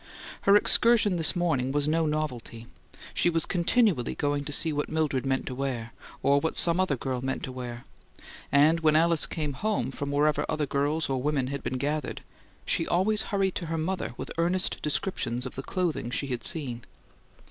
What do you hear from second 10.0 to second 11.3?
wherever other girls or